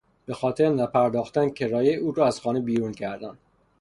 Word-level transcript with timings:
به 0.25 0.33
خاطر 0.33 0.69
نپرداختن 0.69 1.49
کرایه 1.49 1.93
او 1.97 2.11
را 2.11 2.27
از 2.27 2.39
خانه 2.41 2.59
بیرون 2.59 2.91
کردند. 2.91 3.37